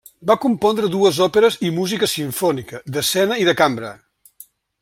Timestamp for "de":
3.51-3.59